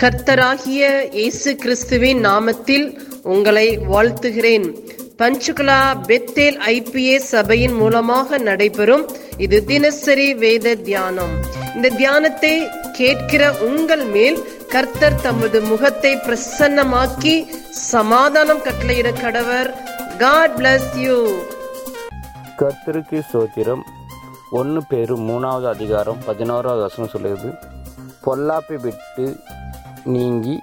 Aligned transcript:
கர்த்தராகிய 0.00 0.82
இயேசு 1.18 1.50
கிறிஸ்துவின் 1.62 2.18
நாமத்தில் 2.26 2.84
உங்களை 3.32 3.68
வாழ்த்துகிறேன். 3.92 4.66
பஞ்சுகுலா 5.20 5.78
பெத்தேல் 6.08 6.58
ஐபிஏ 6.72 7.16
சபையின் 7.30 7.76
மூலமாக 7.80 8.38
நடைபெறும் 8.48 9.04
இது 9.44 9.58
தினசரி 9.70 10.28
வேத 10.42 10.74
தியானம். 10.88 11.32
இந்த 11.76 11.90
தியானத்தை 12.00 12.52
கேட்கிற 12.98 13.42
உங்கள் 13.68 14.04
மேல் 14.16 14.38
கர்த்தர் 14.74 15.18
தமது 15.26 15.60
முகத்தை 15.70 16.12
பிரசன்னமாக்கி 16.26 17.34
சமாதானம் 17.90 18.64
கட்டளையிட 18.68 19.12
கடவர். 19.24 19.70
காட் 20.24 20.56
பிளஸ் 20.60 20.92
யூ 21.04 21.18
கர்த்தருக்கு 22.62 23.18
சோத்திரம் 23.32 23.84
ஒன்று 24.60 24.82
பேரு 24.90 25.14
மூணாவது 25.28 25.68
அதிகாரம் 25.74 26.22
பதினோராவது 26.28 26.82
வசனம் 26.86 27.12
சொல்லுது 27.14 27.50
பொல்லாப்பை 28.24 28.76
விட்டு 28.84 29.24
நீங்கி 30.06 30.60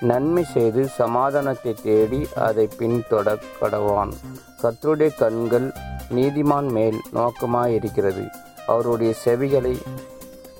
நன்மை 0.00 0.44
செய்து 0.44 0.86
சமாதானத்தை 0.86 1.74
தேடி 1.82 2.28
அதை 2.34 2.68
பின்தொட 2.78 3.36
கடவான் 3.60 4.12
கண்கள் 5.18 5.72
நீதிமான் 6.10 6.70
மேல் 6.70 6.98
நோக்கமாயிருக்கிறது. 7.12 8.24
அவருடைய 8.66 9.14
செவிகளை 9.24 9.74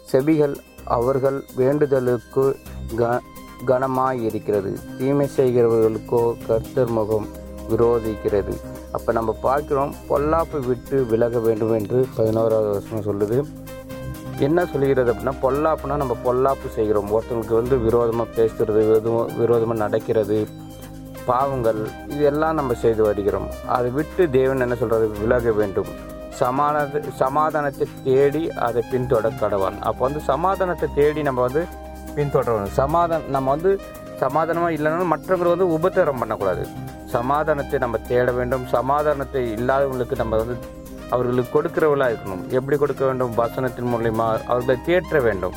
செவிகள் 0.04 0.56
அவர்கள் 0.84 1.44
வேண்டுதலுக்கு 1.56 2.56
க 2.96 3.20
கனமாயிருக்கிறது. 3.66 4.72
தீமை 4.98 5.28
செய்கிறவர்களுக்கோ 5.36 6.22
கர்த்தர் 6.46 6.90
முகம் 6.90 7.26
விரோதிக்கிறது. 7.70 8.54
அப்போ 8.92 9.12
நம்ம 9.12 9.36
பார்க்கிறோம் 9.42 9.94
பொல்லாப்பு 10.08 10.58
விட்டு 10.66 11.04
விலக 11.04 11.38
வேண்டும் 11.38 11.72
என்று 11.72 12.06
பதினோராவது 12.16 12.70
வருஷம் 12.70 13.06
சொல்லுது. 13.08 13.38
என்ன 14.46 14.60
சொல்லுகிறது 14.72 15.10
அப்படின்னா 15.12 15.34
பொல்லாப்புனா 15.44 15.96
நம்ம 16.02 16.14
பொல்லாப்பு 16.26 16.68
செய்கிறோம். 16.76 17.10
ஒருத்தவங்களுக்கு 17.14 17.60
வந்து 17.60 17.76
விரோதமாக 17.86 18.28
பேசுகிறது 18.38 18.80
விரோதமாக 18.88 19.34
விரோதமாக 19.40 19.78
நடக்கிறது 19.84 20.38
பாவங்கள் 21.28 21.80
இதெல்லாம் 22.14 22.58
நம்ம 22.58 22.74
செய்து 22.84 23.02
வருகிறோம். 23.08 23.48
அதை 23.76 23.88
விட்டு 23.98 24.22
தேவன் 24.38 24.64
என்ன 24.66 24.76
சொல்கிறது 24.80 25.06
விலக 25.22 25.52
வேண்டும். 25.60 25.90
சமாதான 26.40 27.00
சமாதானத்தை 27.22 27.86
தேடி 28.08 28.42
அதை 28.66 28.82
பின்தொட 28.92 29.26
கடவான். 29.42 29.76
அப்போ 29.88 30.02
வந்து 30.06 30.22
சமாதானத்தை 30.32 30.88
தேடி 31.00 31.22
நம்ம 31.28 31.42
வந்து 31.48 31.62
பின்தொடரணும். 32.16 32.74
சமாதானம் 32.80 33.30
நம்ம 33.36 33.50
வந்து 33.56 33.72
சமாதானமாக 34.22 34.76
இல்லைனாலும் 34.76 35.12
மற்றவங்களை 35.14 35.52
வந்து 35.54 35.68
உபத்திரம் 35.76 36.20
பண்ணக்கூடாது. 36.22 36.64
சமாதானத்தை 37.14 37.78
நம்ம 37.84 37.96
தேட 38.10 38.28
வேண்டும். 38.38 38.64
சமாதானத்தை 38.76 39.42
இல்லாதவங்களுக்கு 39.56 40.16
நம்ம 40.22 40.36
வந்து 40.42 40.56
அவர்களுக்கு 41.14 41.54
கொடுக்கிறவர்களாக 41.56 42.12
இருக்கணும் 42.14 42.42
எப்படி 42.58 42.76
கொடுக்க 42.82 43.02
வேண்டும்? 43.08 43.32
வசனத்தின் 43.42 43.90
மூலியமா 43.92 44.26
அவர்களை 44.50 44.76
தேற்ற 44.88 45.20
வேண்டும். 45.28 45.56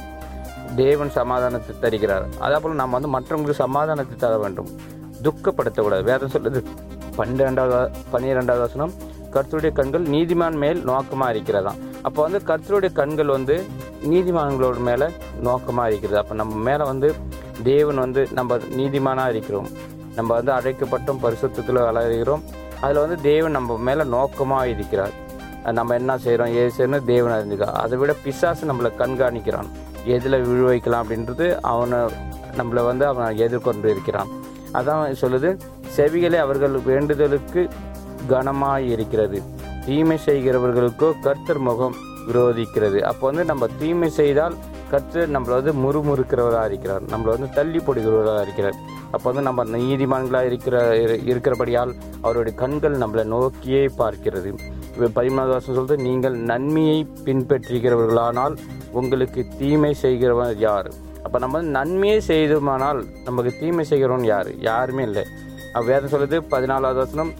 தேவன் 0.81 1.11
சமாதானத்தை 1.17 1.73
தருகிறார். 1.83 2.25
அதே 2.45 2.57
போல் 2.61 2.79
நம்ம 2.81 2.97
வந்து 2.97 3.11
மற்றவங்களுக்கு 3.15 3.63
சமாதானத்தை 3.65 4.15
தர 4.23 4.33
வேண்டும். 4.43 4.69
துக்கப்படுத்தக்கூடாது. 5.25 6.03
வேதம் 6.11 6.33
சொல்லுது 6.35 6.61
பன்னிரெண்டாவது 7.19 8.03
பன்னிரெண்டாவது 8.13 8.63
வசனம் 8.67 8.93
கர்த்தருடைய 9.35 9.71
கண்கள் 9.79 10.03
நீதிமான் 10.15 10.57
மேல் 10.63 10.79
நோக்கமாக 10.89 11.33
இருக்கிறதாம் 11.35 11.79
அப்போ 12.07 12.19
வந்து 12.25 12.39
கர்த்தருடைய 12.49 12.91
கண்கள் 12.99 13.31
வந்து 13.35 13.55
நீதிமான்களோட 14.11 14.79
மேலே 14.89 15.07
நோக்கமாக 15.47 15.89
இருக்கிறது. 15.91 16.19
அப்போ 16.21 16.35
நம்ம 16.41 16.55
மேலே 16.67 16.83
வந்து 16.91 17.07
தேவன் 17.69 18.01
வந்து 18.03 18.21
நம்ம 18.37 18.57
நீதிமானாக 18.79 19.33
இருக்கிறோம். 19.33 19.69
நம்ம 20.17 20.29
வந்து 20.37 20.51
அழைக்கப்பட்டும் 20.57 21.21
பரிசுத்தத்தில் 21.25 21.85
வளர்கிறோம். 21.87 22.43
அதில் 22.83 23.01
வந்து 23.03 23.17
தேவன் 23.29 23.55
நம்ம 23.57 23.77
மேலே 23.87 24.03
நோக்கமாக 24.15 24.71
இருக்கிறார். 24.73 25.15
நம்ம 25.71 25.93
என்ன 25.93 26.17
செய்கிறோம் 26.17 26.53
ஏது 26.53 26.71
செய்யணும் 26.77 27.05
தேவன் 27.05 27.31
அறிஞ்சுக்கா. 27.31 27.63
அதை 27.63 27.97
விட 27.97 28.15
பிசாசு 28.23 28.73
நம்மளை 28.73 28.91
கண்காணிக்கிறான். 28.97 29.65
எதில் 30.05 30.45
விழுவைக்கலாம் 30.45 31.03
அப்படின்றது 31.03 31.57
அவனை 31.61 31.97
நம்மளை 32.57 32.85
வந்து 32.85 33.05
அவன் 33.05 33.37
எதிர்கொண்டு 33.37 33.89
இருக்கிறான். 33.89 34.27
அதான் 34.73 35.15
சொல்லுது 35.21 35.59
செவிகளை 35.95 36.35
அவர்கள் 36.35 36.79
வேண்டுதலுக்கு 36.85 37.69
கனமாக 38.27 38.81
இருக்கிறது. 38.81 39.41
தீமை 39.85 40.17
செய்கிறவர்களுக்கோ 40.25 41.13
கர்த்தர் 41.21 41.57
முகம் 41.57 41.95
விரோதிக்கிறது. 42.27 42.99
அப்போ 42.99 43.27
வந்து 43.27 43.45
நம்ம 43.45 43.67
தீமை 43.79 44.09
செய்தால் 44.09 44.55
கர்த்தர் 44.89 45.29
நம்மளை 45.29 45.61
வந்து 45.61 45.73
முறுமுறுக்கிறவராக 45.73 46.65
இருக்கிறார். 46.65 47.03
நம்மளை 47.03 47.23
வந்து 47.23 47.49
தள்ளி 47.49 47.77
போடுகிறவராக 47.77 48.41
இருக்கிறார். 48.41 48.75
அப்போ 49.11 49.31
வந்து 49.31 49.41
நம்ம 49.41 49.63
நீதிமான்களாக 49.63 50.45
இருக்கிற 50.45 50.91
இரு- 50.91 51.27
இருக்கிறபடியால் 51.27 51.93
அவருடைய 52.21 52.57
கண்கள் 52.57 52.97
நம்மளை 52.97 53.23
நோக்கியே 53.23 53.85
பார்க்கிறது. 53.85 54.57
இப்ப 54.95 55.07
பதிமூணாவது 55.15 55.53
வருஷம் 55.53 55.77
சொல்றது 55.77 56.03
நீங்கள் 56.07 56.35
நன்மையை 56.51 56.99
பின்பற்றுகிறவர்களானால் 57.25 58.55
உங்களுக்கு 58.99 59.41
தீமை 59.59 59.91
செய்கிறவன் 60.03 60.53
யார்? 60.67 60.87
அப்போ 61.25 61.37
நம்ம 61.43 61.57
வந்து 61.57 61.75
நன்மையை 61.79 62.19
செய்துமானால் 62.29 62.99
நமக்கு 63.27 63.51
தீமை 63.61 63.83
செய்கிறவன் 63.89 64.27
யார்? 64.33 64.49
யாருமே 64.69 65.03
இல்லை. 65.09 65.23
வேதம் 65.89 66.11
சொல்லுது 66.13 66.37
பதினாலாவது 66.53 66.99
வசனம் 67.03 67.31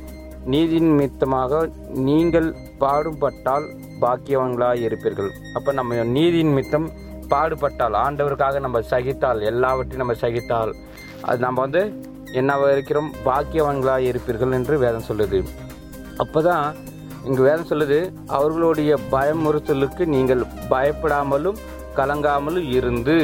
நீதியின் 0.54 0.90
நிமித்தமாக 0.92 1.60
நீங்கள் 2.08 2.50
பாடுபட்டால் 2.82 3.68
பாக்கியவங்களாக 4.02 4.84
இருப்பீர்கள். 4.88 5.30
அப்போ 5.58 5.70
நம்ம 5.80 6.04
நீதியின் 6.18 6.52
நிமித்தம் 6.52 6.88
பாடுபட்டால் 7.34 7.96
ஆண்டவருக்காக 8.06 8.60
நம்ம 8.66 8.82
சகித்தால் 8.92 9.40
எல்லாவற்றையும் 9.52 10.04
நம்ம 10.04 10.16
சகித்தால் 10.24 10.74
அது 11.30 11.40
நம்ம 11.46 11.60
வந்து 11.66 11.84
என்ன 12.40 12.58
இருக்கிறோம் 12.74 13.10
பாக்கியவான்களாய் 13.30 14.10
இருப்பீர்கள் 14.12 14.56
என்று 14.60 14.76
வேதம் 14.84 15.08
சொல்லுது. 15.10 15.40
அப்போ 16.24 16.42
தான் 16.50 16.66
இங்கு 17.28 17.42
வேதம் 17.48 17.70
சொல்லுது 17.72 18.00
அவர்களுடைய 18.38 18.92
பயமுறுத்தலுக்கு 19.14 20.04
நீங்கள் 20.16 20.42
பயப்படாமலும் 20.74 21.60
கலங்காமலும் 22.00 22.68
இருந்து. 22.78 23.18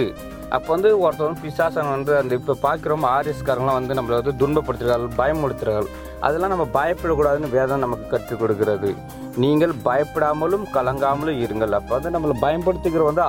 அப்போ 0.55 0.69
வந்து 0.73 0.89
ஒருத்தவங்க 1.03 1.41
பிசாசன் 1.43 1.91
வந்து 1.95 2.11
அந்த 2.19 2.31
இப்போ 2.39 2.53
பார்க்குறோம் 2.63 3.05
ஆர்எஸ்காரங்களாம் 3.15 3.77
வந்து 3.79 3.97
நம்மளை 3.97 4.15
வந்து 4.19 4.33
துன்பப்படுத்துகிறார்கள் 4.41 5.13
பயமுறுத்துகிறார்கள். 5.19 5.89
அதெல்லாம் 6.27 6.53
நம்ம 6.53 6.65
பயப்படக்கூடாதுன்னு 6.77 7.49
வேதம் 7.57 7.83
நமக்கு 7.83 8.07
கற்றுக் 8.13 8.41
கொடுக்கிறது. 8.41 8.89
நீங்கள் 9.43 9.73
பயப்படாமலும் 9.85 10.65
கலங்காமலும் 10.77 11.39
இருங்கள். 11.45 11.75
அப்போ 11.77 11.93
வந்து 11.97 12.13
நம்மளை 12.15 12.35
பயன்படுத்துகிற 12.45 13.05
வந்து 13.09 13.23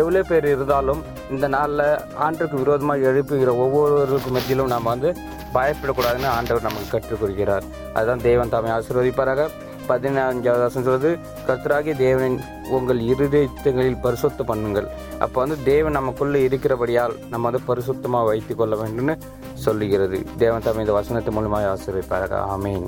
எவ்வளோ 0.00 0.22
பேர் 0.30 0.46
இருந்தாலும் 0.52 1.02
இந்த 1.34 1.46
நாளில் 1.56 1.84
ஆண்டுக்கு 2.26 2.56
விரோதமாக 2.62 3.08
எழுப்புகிற 3.10 3.50
ஒவ்வொருவருக்கு 3.64 4.30
மத்தியிலும் 4.36 4.72
நம்ம 4.74 4.88
வந்து 4.94 5.10
பயப்படக்கூடாதுன்னு 5.56 6.30
ஆண்டவர் 6.36 6.68
நமக்கு 6.68 6.92
கற்றுக் 6.94 7.20
கொடுக்கிறார். 7.22 7.66
அதுதான் 7.96 8.24
தேவன் 8.28 8.54
தாமே 8.54 8.72
ஆசீர்வதிப்பாராக. 8.78 9.44
பதினஞ்சாவது 9.88 10.62
வசனம் 10.62 10.84
சொல்வது 10.84 11.10
கர்த்தராகிய 11.46 11.94
தேவனின் 11.96 12.38
உங்கள் 12.78 13.00
இருதயங்களில் 13.12 14.02
பரிசுத்தம் 14.04 14.50
பண்ணுங்கள். 14.50 14.88
அப்போ 15.24 15.38
வந்து 15.42 15.56
தேவன் 15.70 15.96
நமக்குள்ளே 15.98 16.40
இருக்கிறபடியால் 16.48 17.14
நம்ம 17.30 17.50
வந்து 17.50 17.62
பரிசுத்தமாக 17.70 18.24
வைத்துக் 18.30 18.60
கொள்ள 18.60 18.76
வேண்டும்னு 18.82 19.16
சொல்லுகிறது. 19.64 20.18
தேவன் 20.38 20.64
தம் 20.64 20.82
இந்த 20.84 20.94
வசனத்தின் 20.98 21.36
மூலமாக 21.36 21.66
ஆசீர்வதிப்பாராக. 21.74 22.38
ஆமீன். 22.54 22.86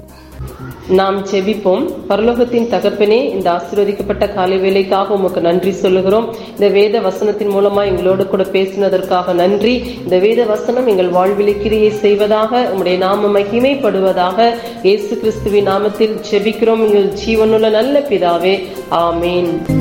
நாம் 0.99 1.19
செபிப்போம் 1.31 1.85
பரலோகத்தின் 2.09 2.71
தகப்பனே 2.75 3.19
இந்த 3.35 3.47
ஆசீர்வதிக்கப்பட்ட 3.57 4.35
காலை 4.35 4.59
வேலைக்காக 4.59 5.15
உமக்கு 5.15 5.41
நன்றி 5.41 5.73
சொல்லுகிறோம். 5.73 6.27
இந்த 6.55 6.69
வேத 6.69 7.01
வசனத்தின் 7.01 7.53
மூலமா 7.57 7.85
எங்களோடு 7.91 8.27
கூட 8.27 8.43
பேசினதற்காக 8.43 9.35
நன்றி. 9.43 9.75
இந்த 10.05 10.19
வேத 10.19 10.45
வசனம் 10.45 10.87
எங்கள் 10.87 11.15
வாழ்வில் 11.19 11.61
கிரியை 11.63 11.91
செய்வதாக 11.91 12.63
உங்களுடைய 12.71 12.99
நாம 12.99 13.31
மகிமைப்படுவதாக 13.39 14.51
இயேசு 14.83 15.13
கிறிஸ்துவின் 15.21 15.71
நாமத்தில் 15.73 16.19
செபிக்கிறோம் 16.31 16.85
எங்கள் 16.89 17.15
ஜீவனுள்ள 17.23 17.71
நல்ல 17.71 18.05
பிதாவே. 18.11 18.57
ஆமீன். 18.91 19.74